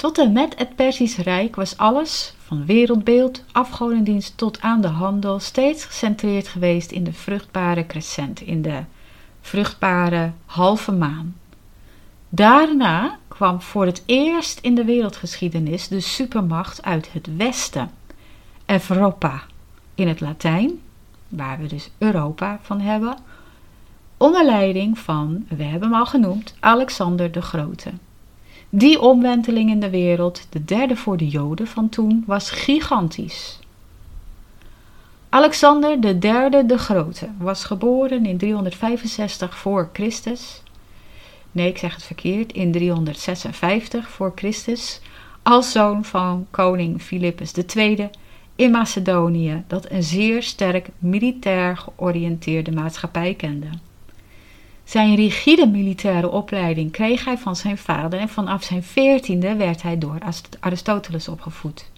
[0.04, 5.40] Tot en met het Persisch Rijk was alles, van wereldbeeld, afgodendienst tot aan de handel,
[5.40, 8.84] steeds gecentreerd geweest in de vruchtbare crescent, in de
[9.42, 11.36] vruchtbare halve maan.
[12.30, 17.92] Daarna kwam voor het eerst in de wereldgeschiedenis de supermacht uit het westen,
[18.66, 19.42] Europa
[19.96, 20.80] in het Latijn,
[21.28, 23.18] waar we dus Europa van hebben,
[24.18, 27.92] onder leiding van, we hebben hem al genoemd, Alexander de Grote.
[28.76, 33.60] Die omwenteling in de wereld, de derde voor de Joden van toen, was gigantisch.
[35.30, 40.64] Alexander de derde de Grote was geboren in 365 voor Christus.
[41.52, 45.02] Nee, ik zeg het verkeerd, in 356 voor Christus,
[45.44, 48.10] als zoon van koning Philippus II
[48.56, 53.70] in Macedonië, dat een zeer sterk militair georiënteerde maatschappij kende.
[54.84, 59.98] Zijn rigide militaire opleiding kreeg hij van zijn vader en vanaf zijn veertiende werd hij
[59.98, 60.18] door
[60.60, 61.92] Aristoteles opgevoed.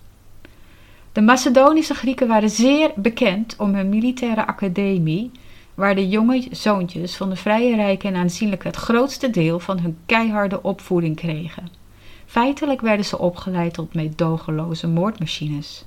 [1.12, 5.32] De Macedonische Grieken waren zeer bekend om hun militaire academie,
[5.74, 9.98] waar de jonge zoontjes van de Vrije Rijken en aanzienlijk het grootste deel van hun
[10.06, 11.68] keiharde opvoeding kregen.
[12.26, 15.86] Feitelijk werden ze opgeleid tot meedogenloze moordmachines.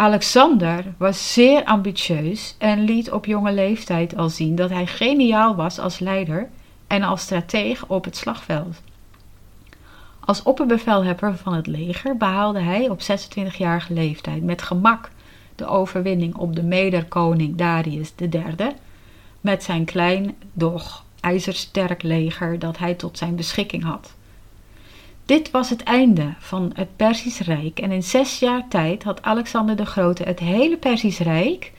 [0.00, 5.78] Alexander was zeer ambitieus en liet op jonge leeftijd al zien dat hij geniaal was
[5.78, 6.48] als leider
[6.86, 8.80] en als strateeg op het slagveld.
[10.20, 15.10] Als opperbevelhebber van het leger behaalde hij op 26-jarige leeftijd met gemak
[15.54, 18.74] de overwinning op de mederkoning Darius III
[19.40, 24.14] met zijn klein, doch ijzersterk leger dat hij tot zijn beschikking had.
[25.28, 29.76] Dit was het einde van het Persisch Rijk en in zes jaar tijd had Alexander
[29.76, 31.72] de Grote het hele Persisch Rijk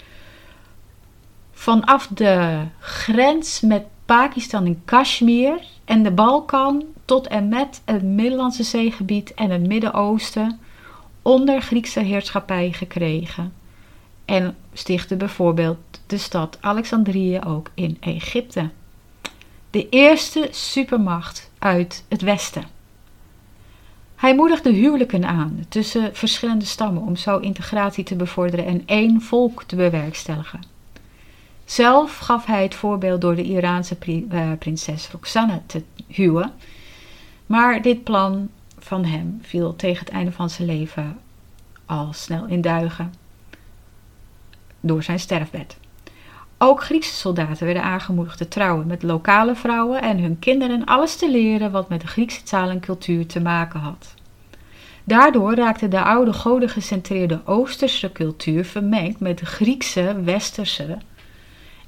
[1.52, 8.64] vanaf de grens met Pakistan en Kashmir en de Balkan tot en met het Middellandse
[8.64, 10.60] zeegebied en het Midden-Oosten
[11.22, 13.54] onder Griekse heerschappij gekregen.
[14.26, 18.70] En stichtte bijvoorbeeld de stad Alexandrië ook in Egypte.
[19.70, 22.78] De eerste supermacht uit het Westen.
[24.20, 29.64] Hij moedigde huwelijken aan tussen verschillende stammen om zo integratie te bevorderen en één volk
[29.64, 30.64] te bewerkstelligen.
[31.66, 33.98] Zelf gaf hij het voorbeeld door de Iraanse
[34.30, 36.52] eh, prinses Roxanne te huwen,
[37.46, 41.20] maar dit plan van hem viel tegen het einde van zijn leven
[41.86, 43.14] al snel in duigen
[44.80, 45.78] door zijn sterfbed.
[46.62, 51.32] Ook Griekse soldaten werden aangemoedigd te trouwen met lokale vrouwen en hun kinderen alles te
[51.32, 54.14] leren wat met de Griekse taal en cultuur te maken had.
[55.04, 60.98] Daardoor raakte de oude godengecentreerde Oosterse cultuur vermengd met de Griekse Westerse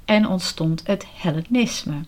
[0.04, 2.00] en ontstond het Hellenisme.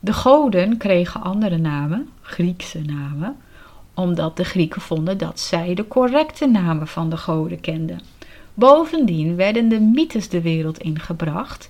[0.00, 3.36] De goden kregen andere namen, Griekse namen,
[3.94, 8.00] omdat de Grieken vonden dat zij de correcte namen van de goden kenden.
[8.54, 11.68] Bovendien werden de mythes de wereld ingebracht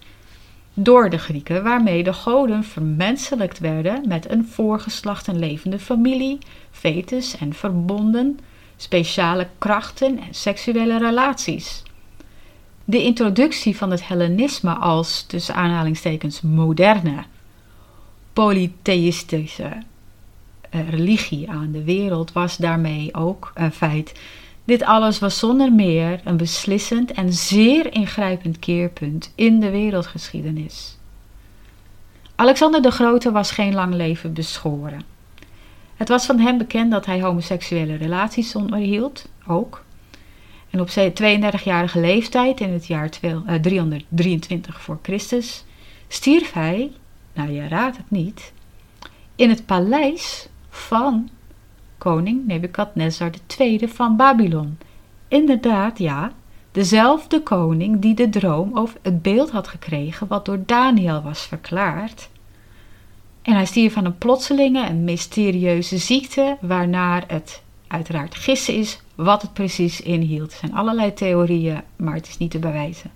[0.75, 6.39] door de Grieken, waarmee de goden vermenselijkt werden met een voorgeslacht en levende familie,
[6.71, 8.39] fetus en verbonden,
[8.77, 11.83] speciale krachten en seksuele relaties.
[12.85, 17.25] De introductie van het Hellenisme als, tussen aanhalingstekens, moderne,
[18.33, 19.83] polytheïstische
[20.71, 24.21] eh, religie aan de wereld was daarmee ook een feit.
[24.65, 30.97] Dit alles was zonder meer een beslissend en zeer ingrijpend keerpunt in de wereldgeschiedenis.
[32.35, 35.03] Alexander de Grote was geen lang leven beschoren.
[35.97, 39.85] Het was van hem bekend dat hij homoseksuele relaties onderhield, ook.
[40.71, 43.09] En op zijn 32-jarige leeftijd, in het jaar
[43.61, 45.65] 323 eh, voor Christus,
[46.09, 46.93] stierf hij,
[47.33, 48.53] nou je raadt het niet,
[49.37, 51.29] in het paleis van
[52.03, 54.79] koning Nebukadnezar II van Babylon.
[55.29, 56.33] Inderdaad, ja,
[56.73, 62.29] dezelfde koning die de droom of het beeld had gekregen wat door Daniel was verklaard.
[63.43, 69.43] En hij stierf van een plotselinge en mysterieuze ziekte, waarnaar het uiteraard gissen is wat
[69.43, 70.53] het precies inhield.
[70.53, 73.11] Er zijn allerlei theorieën, maar het is niet te bewijzen.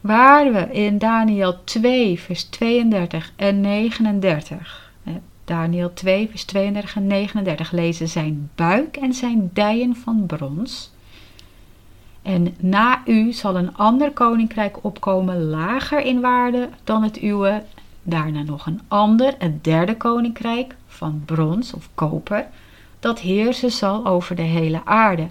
[0.00, 4.87] Waar we in Daniel 2, vers 32 en 39
[5.48, 10.92] Daniel 2, vers 32 en 39 lezen zijn buik en zijn dijen van brons.
[12.22, 17.62] En na u zal een ander koninkrijk opkomen, lager in waarde dan het uwe.
[18.02, 22.46] Daarna nog een ander, een derde koninkrijk van brons of koper,
[23.00, 25.28] dat heersen zal over de hele aarde.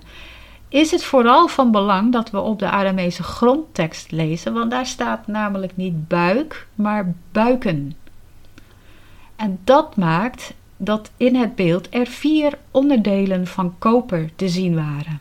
[0.69, 5.27] Is het vooral van belang dat we op de Aramese grondtekst lezen, want daar staat
[5.27, 7.95] namelijk niet buik, maar buiken.
[9.37, 15.19] En dat maakt dat in het beeld er vier onderdelen van koper te zien waren: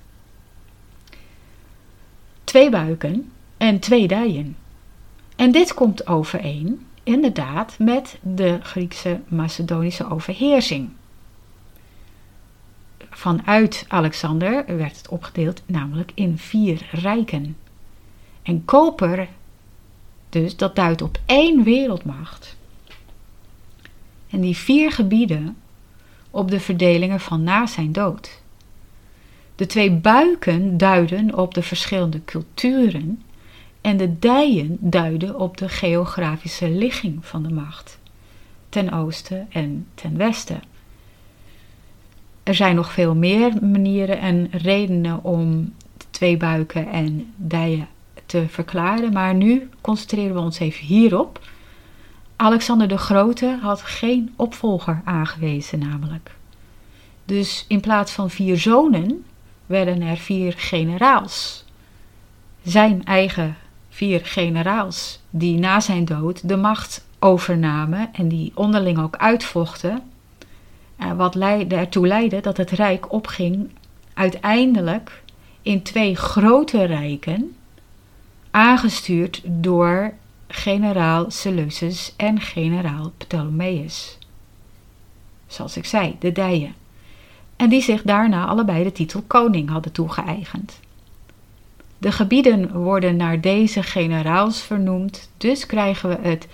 [2.45, 4.57] twee buiken en twee dijen.
[5.37, 10.89] En dit komt overeen, inderdaad, met de Griekse Macedonische overheersing.
[13.11, 17.57] Vanuit Alexander werd het opgedeeld namelijk in vier rijken.
[18.43, 19.29] En koper,
[20.29, 22.56] dus dat duidt op één wereldmacht.
[24.31, 25.57] En die vier gebieden
[26.31, 28.41] op de verdelingen van na zijn dood.
[29.57, 33.23] De twee buiken duiden op de verschillende culturen
[33.81, 37.99] en de dijen duiden op de geografische ligging van de macht,
[38.69, 40.63] ten oosten en ten westen.
[42.43, 47.89] Er zijn nog veel meer manieren en redenen om de twee buiken en dijen
[48.27, 51.41] te verklaren, maar nu concentreren we ons even hierop
[52.37, 56.35] Alexander de Grote had geen opvolger aangewezen, namelijk.
[57.25, 59.25] Dus in plaats van vier zonen
[59.67, 61.65] werden er vier generaals.
[62.63, 63.57] Zijn eigen
[63.89, 70.03] vier generaals, die na zijn dood de macht overnamen en die onderling ook uitvochten.
[71.17, 73.71] Wat ertoe leidde dat het rijk opging
[74.15, 75.23] uiteindelijk
[75.63, 77.57] in twee grote rijken,
[78.51, 80.13] aangestuurd door
[80.49, 84.19] generaal Seleucus en generaal Ptolemeus.
[85.47, 86.75] Zoals ik zei, de dijen.
[87.57, 90.81] En die zich daarna allebei de titel koning hadden toegeëigend.
[91.99, 96.49] De gebieden worden naar deze generaals vernoemd, dus krijgen we het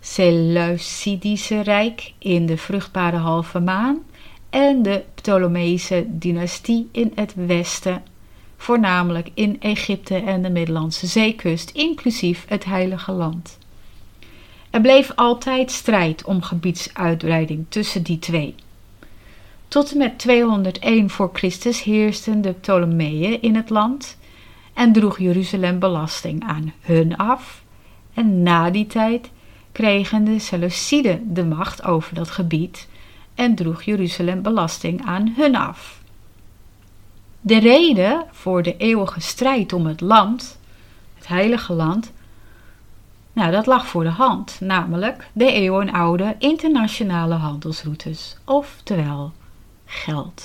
[0.00, 3.98] Seleucidische Rijk in de vruchtbare halve maan
[4.50, 8.02] en de Ptolemeïsche dynastie in het westen
[8.60, 13.58] voornamelijk in Egypte en de Middellandse zeekust, inclusief het Heilige Land.
[14.70, 18.54] Er bleef altijd strijd om gebiedsuitbreiding tussen die twee.
[19.68, 24.18] Tot en met 201 voor Christus heersten de Ptolemeeën in het land
[24.74, 27.62] en droeg Jeruzalem belasting aan hun af.
[28.14, 29.30] En na die tijd
[29.72, 32.88] kregen de Seleuciden de macht over dat gebied
[33.34, 35.99] en droeg Jeruzalem belasting aan hun af.
[37.40, 40.58] De reden voor de eeuwige strijd om het land,
[41.14, 42.12] het heilige land,
[43.32, 49.32] nou, dat lag voor de hand, namelijk de eeuwenoude internationale handelsroutes, oftewel
[49.84, 50.44] geld.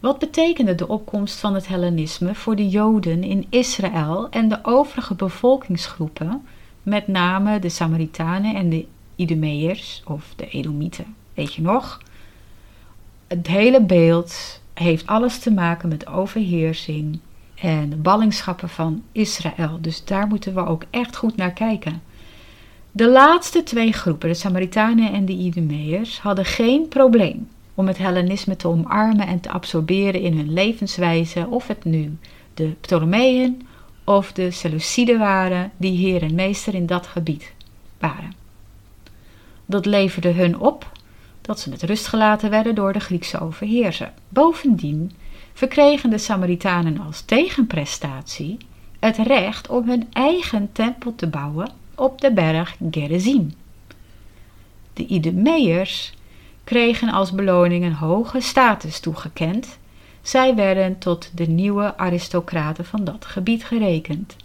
[0.00, 5.14] Wat betekende de opkomst van het Hellenisme voor de Joden in Israël en de overige
[5.14, 6.46] bevolkingsgroepen,
[6.82, 8.86] met name de Samaritanen en de
[9.16, 11.14] Idumeërs of de Edomieten?
[11.34, 12.02] Weet je nog?
[13.26, 17.18] Het hele beeld heeft alles te maken met overheersing
[17.54, 19.78] en ballingschappen van Israël.
[19.80, 22.02] Dus daar moeten we ook echt goed naar kijken.
[22.92, 28.56] De laatste twee groepen, de Samaritanen en de Idumeërs, hadden geen probleem om het Hellenisme
[28.56, 32.16] te omarmen en te absorberen in hun levenswijze, of het nu
[32.54, 33.66] de Ptolemeën
[34.04, 37.52] of de Seleuciden waren, die heer en meester in dat gebied
[37.98, 38.34] waren.
[39.66, 40.90] Dat leverde hun op
[41.42, 44.12] dat ze met rust gelaten werden door de Griekse overheerser.
[44.28, 45.12] Bovendien
[45.52, 48.56] verkregen de Samaritanen als tegenprestatie
[48.98, 53.52] het recht om hun eigen tempel te bouwen op de berg Gerizim.
[54.92, 56.12] De Idumeërs
[56.64, 59.78] kregen als beloning een hoge status toegekend.
[60.22, 64.36] Zij werden tot de nieuwe aristocraten van dat gebied gerekend.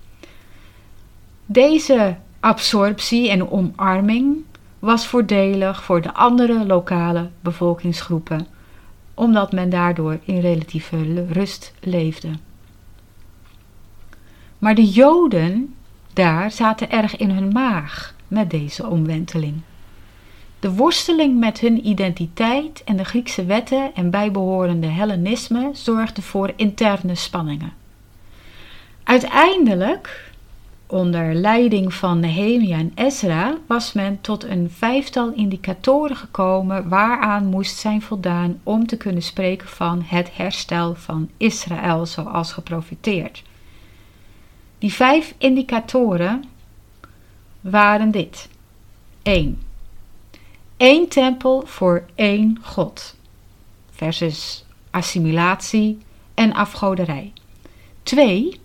[1.46, 4.44] Deze absorptie en omarming
[4.88, 8.48] was voordelig voor de andere lokale bevolkingsgroepen,
[9.14, 12.30] omdat men daardoor in relatieve rust leefde.
[14.58, 15.76] Maar de Joden
[16.14, 19.62] daar zaten erg in hun maag met deze omwenteling.
[20.60, 27.16] De worsteling met hun identiteit en de Griekse wetten en bijbehorende Hellenisme zorgde voor interne
[27.16, 27.74] spanningen.
[29.04, 30.32] Uiteindelijk,
[30.88, 37.78] onder leiding van Nehemia en Ezra, was men tot een vijftal indicatoren gekomen waaraan moest
[37.78, 43.44] zijn voldaan om te kunnen spreken van het herstel van Israël zoals geprofiteerd.
[44.80, 46.44] Die vijf indicatoren
[47.62, 48.50] waren dit.
[49.24, 49.62] 1.
[50.78, 53.16] Eén tempel voor één God
[53.92, 55.98] versus assimilatie
[56.34, 57.34] en afgoderij.
[58.04, 58.60] 2.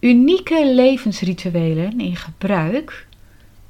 [0.00, 3.06] Unieke levensrituelen in gebruik,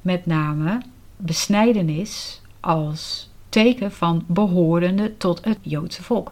[0.00, 0.80] met name
[1.16, 6.30] besnijdenis als teken van behorende tot het Joodse volk.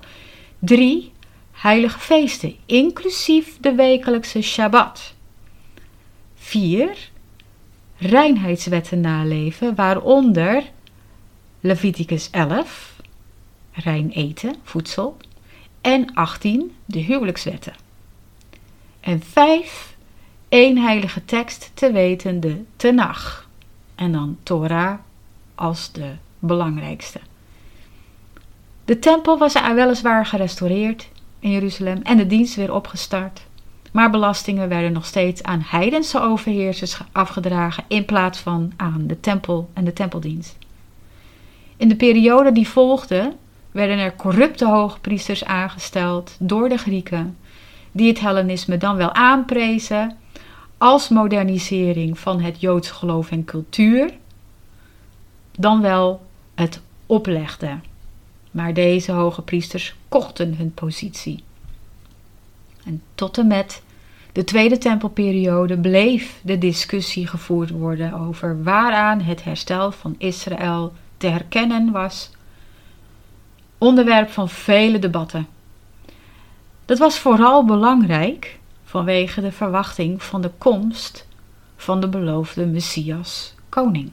[0.59, 1.13] 3
[1.53, 5.15] heilige feesten, inclusief de wekelijkse Shabbat.
[6.35, 7.11] 4.
[7.97, 10.63] Reinheidswetten naleven, waaronder
[11.61, 12.97] Leviticus 11,
[13.73, 15.17] rein eten, voedsel,
[15.81, 17.84] en 18, de huwelijkswetten.
[19.05, 19.97] En 5.
[20.49, 23.49] één heilige tekst te weten, de Tenach.
[23.95, 24.99] En dan Torah
[25.55, 27.21] als de belangrijkste.
[28.85, 33.47] De tempel was weliswaar gerestaureerd in Jeruzalem en de dienst weer opgestart.
[33.93, 39.71] Maar belastingen werden nog steeds aan heidense overheersers afgedragen in plaats van aan de tempel
[39.73, 40.57] en de tempeldienst.
[41.77, 43.33] In de periode die volgde
[43.71, 47.37] werden er corrupte hoogpriesters aangesteld door de Grieken,
[47.95, 50.17] die het Hellenisme dan wel aanprezen
[50.79, 54.11] als modernisering van het Joods geloof en cultuur,
[55.53, 57.83] dan wel het oplegden
[58.55, 61.43] maar deze hoge priesters kochten hun positie.
[62.85, 63.83] En tot en met
[64.33, 71.27] de Tweede Tempelperiode bleef de discussie gevoerd worden over waaraan het herstel van Israël te
[71.27, 72.31] herkennen was,
[73.79, 75.47] onderwerp van vele debatten.
[76.85, 81.27] Dat was vooral belangrijk vanwege de verwachting van de komst
[81.77, 84.11] van de beloofde Messias, koning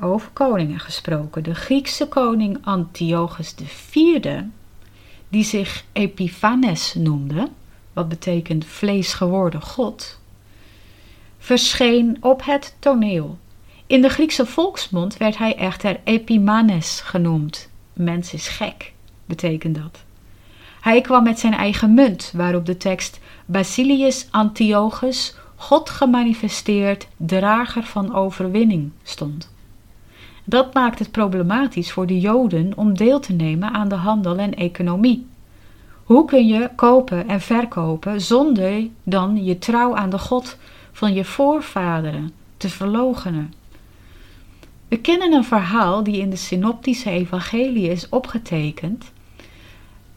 [0.00, 1.42] over koningen gesproken.
[1.42, 4.40] De Griekse koning Antiochus IV,
[5.28, 7.48] die zich Epiphanes noemde,
[7.92, 10.20] wat betekent vlees geworden God,
[11.38, 13.38] verscheen op het toneel.
[13.86, 17.70] In de Griekse volksmond werd hij echter Epimanes genoemd.
[17.92, 18.92] Mens is gek,
[19.28, 20.04] betekent dat.
[20.80, 28.14] Hij kwam met zijn eigen munt, waarop de tekst Basilius Antiochus, God gemanifesteerd, drager van
[28.14, 29.50] overwinning stond.
[30.44, 34.54] Dat maakt het problematisch voor de Joden om deel te nemen aan de handel en
[34.54, 35.26] economie.
[36.04, 40.56] Hoe kun je kopen en verkopen zonder dan je trouw aan de God
[40.92, 43.52] van je voorvaderen te verlogenen?
[44.88, 49.12] We kennen een verhaal die in de synoptische evangelie is opgetekend,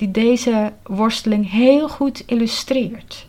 [0.02, 3.28] die deze worsteling heel goed illustreert.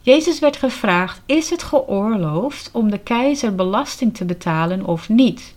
[0.00, 5.54] Jezus werd gevraagd: Is het geoorloofd om de keizer belasting te betalen of niet?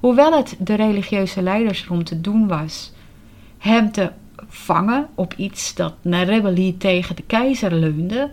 [0.00, 2.92] Hoewel het de religieuze leiders om te doen was
[3.58, 4.10] hem te
[4.48, 8.30] vangen op iets dat naar rebellie tegen de keizer leunde,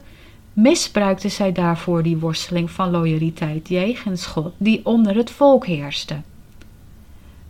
[0.53, 6.21] misbruikten zij daarvoor die worsteling van loyaliteit jegens God die onder het volk heerste.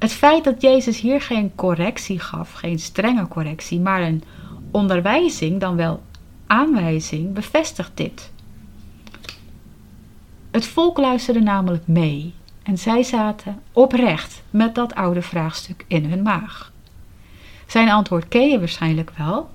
[0.05, 4.23] Het feit dat Jezus hier geen correctie gaf, geen strenge correctie, maar een
[4.71, 6.03] onderwijzing, dan wel
[6.47, 8.31] aanwijzing, bevestigt dit.
[10.51, 12.33] Het volk luisterde namelijk mee
[12.63, 16.71] en zij zaten oprecht met dat oude vraagstuk in hun maag.
[17.65, 19.49] Zijn antwoord ken je waarschijnlijk wel.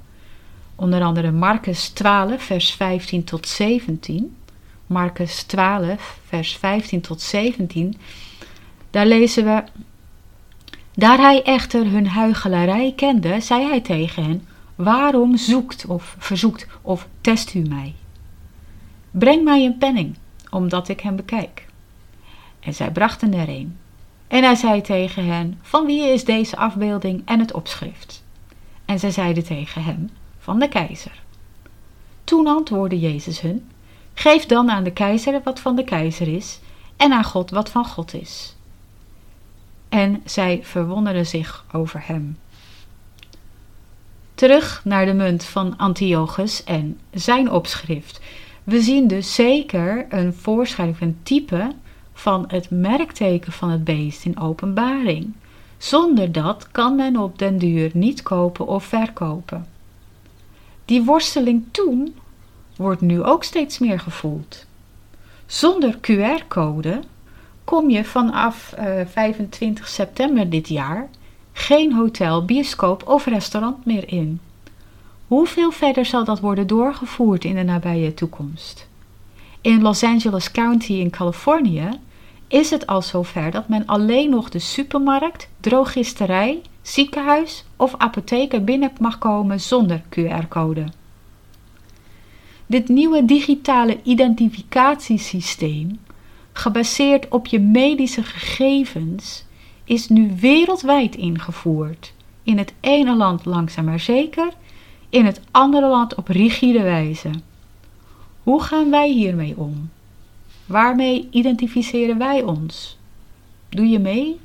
[0.75, 4.37] Onder andere Marcus 12, vers 15 tot 17.
[4.87, 7.99] Marcus 12, vers 15 tot 17.
[8.91, 9.63] Daar lezen we.
[11.01, 17.09] Daar hij echter hun huichelarij kende, zei hij tegen hen: Waarom zoekt of verzoekt of
[17.21, 17.95] test u mij?
[19.11, 20.17] Breng mij een penning,
[20.51, 21.67] omdat ik hem bekijk.
[22.61, 23.79] En zij brachten er een.
[24.29, 28.25] En hij zei tegen hen: Van wie is deze afbeelding en het opschrift?
[28.85, 31.23] En zij zeiden tegen hem: Van de keizer.
[32.25, 33.71] Toen antwoordde Jezus hun:
[34.15, 36.61] Geef dan aan de keizer wat van de keizer is,
[36.97, 38.55] en aan God wat van God is.
[39.91, 42.39] En zij verwonderden zich over hem.
[44.35, 48.21] Terug naar de munt van Antiochus en zijn opschrift.
[48.65, 51.73] We zien dus zeker een voorschrijving, een type
[52.13, 55.33] van het merkteken van het beest in openbaring.
[55.79, 59.67] Zonder dat kan men op den duur niet kopen of verkopen.
[60.85, 62.15] Die worsteling toen
[62.77, 64.67] wordt nu ook steeds meer gevoeld.
[65.47, 67.01] Zonder QR-code
[67.71, 71.09] kom je vanaf uh, eh, 25 september dit jaar
[71.53, 74.41] geen hotel, bioscoop of restaurant meer in.
[75.27, 78.89] Hoeveel verder zal dat worden doorgevoerd in de nabije toekomst?
[79.61, 81.89] In Los Angeles County in Californië
[82.49, 88.93] is het al zover dat men alleen nog de supermarkt, drogisterij, ziekenhuis of apotheker binnen
[89.01, 90.85] mag komen zonder QR-code.
[92.67, 95.99] Dit nieuwe digitale identificatiesysteem,
[96.61, 99.45] gebaseerd op je medische gegevens,
[99.85, 102.13] is nu wereldwijd ingevoerd.
[102.43, 104.49] In het ene land langzaam maar zeker,
[105.09, 107.31] in het andere land op rigide wijze.
[108.43, 109.91] Hoe gaan wij hiermee om?
[110.67, 112.99] Waarmee identificeren wij ons?
[113.69, 114.41] Doe je mee?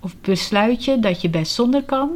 [0.00, 2.10] Of besluit je dat je best zonder kan?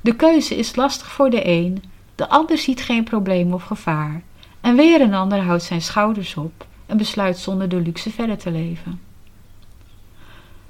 [0.00, 1.82] De keuze is lastig voor de een,
[2.14, 4.22] de ander ziet geen probleem of gevaar,
[4.60, 8.50] en weer een ander houdt zijn schouders op en besluit zonder de luxe verder te
[8.50, 9.00] leven.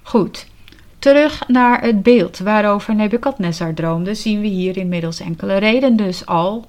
[0.02, 0.46] Goed,
[0.98, 6.66] terug naar het beeld waarover Nebukadnezar droomde, zien we hier inmiddels enkele redenen dus al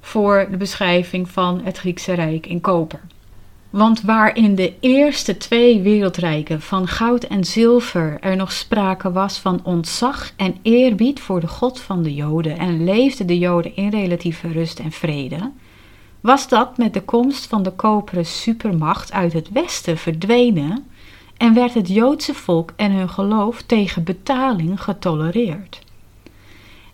[0.00, 3.00] voor de beschrijving van het Griekse Rijk in koper.
[3.70, 9.38] Want waar in de eerste twee wereldrijken van goud en zilver er nog sprake was
[9.38, 13.88] van ontzag en eerbied voor de God van de Joden en leefden de Joden in
[13.88, 15.50] relatieve rust en vrede,
[16.20, 20.86] was dat met de komst van de koperen supermacht uit het westen verdwenen
[21.36, 25.86] en werd het Joodse volk en hun geloof tegen betaling getolereerd.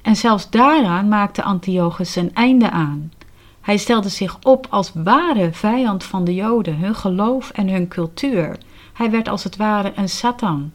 [0.02, 3.12] En zelfs daaraan maakte Antiochus een einde aan.
[3.60, 8.58] Hij stelde zich op als ware vijand van de Joden, hun geloof en hun cultuur.
[8.92, 10.72] Hij werd als het ware een Satan,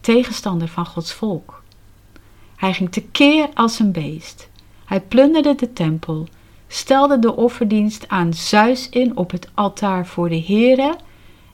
[0.00, 1.62] tegenstander van Gods volk.
[2.56, 4.48] Hij ging tekeer als een beest.
[4.84, 6.28] Hij plunderde de tempel,
[6.68, 10.96] stelde de offerdienst aan Zeus in op het altaar voor de Here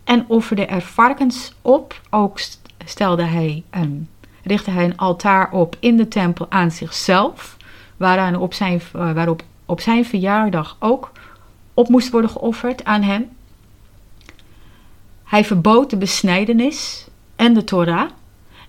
[0.05, 2.01] en offerde er varkens op.
[2.11, 2.41] Ook
[2.85, 4.09] stelde hij een,
[4.43, 7.57] richtte hij een altaar op in de tempel aan zichzelf,
[7.97, 11.13] waaraan op zijn, eh, waarop op zijn verjaardag ook
[11.75, 13.31] op moest worden geofferd aan hem.
[15.25, 17.07] Hij verbood de besnijdenis
[17.37, 18.11] en de Torah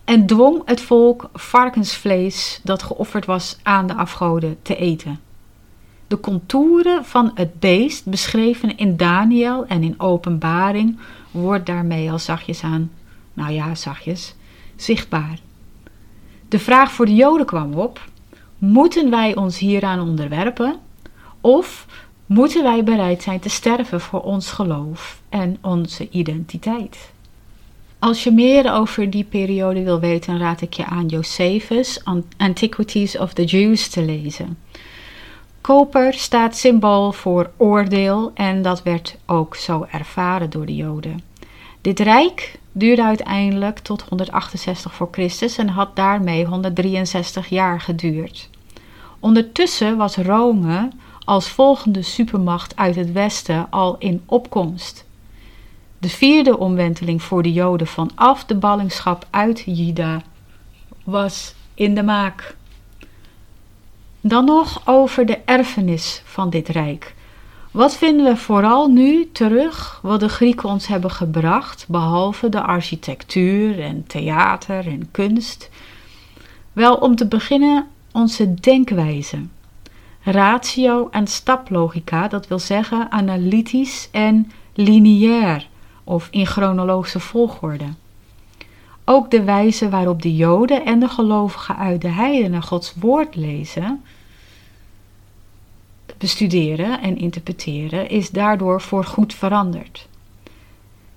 [0.03, 5.19] en dwong het volk varkensvlees dat geofferd was aan de afgoden te eten.
[6.13, 10.99] De contouren van het beest, beschreven in Daniel en in Openbaring,
[11.31, 12.91] wordt daarmee al zachtjes aan,
[13.33, 14.35] nou ja, zachtjes,
[14.75, 15.39] zichtbaar.
[16.47, 18.09] De vraag voor de Joden kwam op:
[18.57, 20.79] moeten wij ons hieraan onderwerpen?
[21.41, 21.85] Of
[22.25, 27.11] moeten wij bereid zijn te sterven voor ons geloof en onze identiteit?
[27.99, 32.01] Als je meer over die periode wil weten, raad ik je aan Josephus
[32.37, 34.62] Antiquities of the Jews te lezen.
[35.63, 41.21] Koper staat symbool voor oordeel en dat werd ook zo ervaren door de Joden.
[41.81, 48.49] Dit rijk duurde uiteindelijk tot 168 voor Christus en had daarmee 163 jaar geduurd.
[49.19, 50.89] Ondertussen was Rome
[51.25, 55.05] als volgende supermacht uit het westen al in opkomst.
[55.97, 60.21] De vierde omwenteling voor de Joden vanaf de ballingschap uit Juda
[61.03, 62.55] was in de maak.
[64.25, 67.15] Dan nog over de erfenis van dit rijk.
[67.71, 73.81] Wat vinden we vooral nu terug wat de Grieken ons hebben gebracht, behalve de architectuur
[73.81, 75.69] en theater en kunst?
[76.73, 79.37] Wel, om te beginnen onze denkwijze.
[80.21, 85.67] Ratio en staplogica, dat wil zeggen analytisch en lineair
[86.03, 87.85] of in chronologische volgorde.
[89.05, 94.03] Ook de wijze waarop de Joden en de gelovigen uit de heidenen Gods woord lezen,
[96.23, 100.07] bestuderen en interpreteren, is daardoor voorgoed veranderd.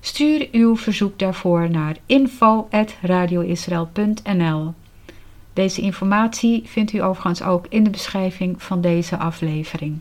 [0.00, 4.74] Stuur uw verzoek daarvoor naar info.radioisrael.nl
[5.52, 9.98] Deze informatie vindt u overigens ook in de beschrijving van deze aflevering.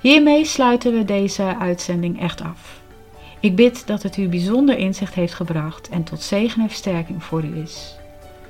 [0.00, 2.79] Hiermee sluiten we deze uitzending echt af.
[3.40, 7.44] Ik bid dat het u bijzonder inzicht heeft gebracht en tot zegen en versterking voor
[7.44, 7.96] u is.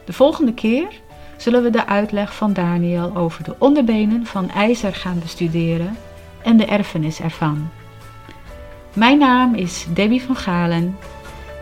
[0.04, 0.88] De volgende keer
[1.36, 5.96] zullen we de uitleg van Daniel over de onderbenen van ijzer gaan bestuderen
[6.42, 7.68] en de erfenis ervan.
[8.94, 10.96] Mijn naam is Debbie van Galen.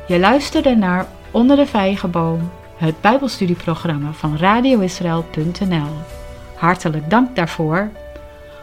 [0.06, 5.92] Je luisterde naar Onder de Vijgenboom, het Bijbelstudieprogramma van radioisrael.nl.
[6.54, 7.90] Hartelijk dank daarvoor.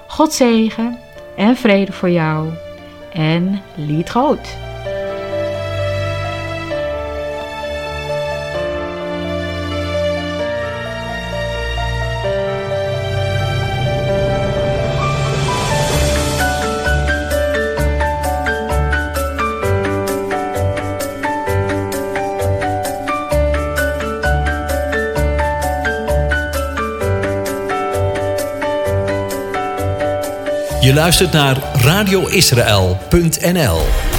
[0.08, 1.00] God zegen
[1.36, 2.50] en vrede voor jou
[3.16, 4.58] en lied groot.
[30.96, 34.15] Luistert naar radioisrael.nl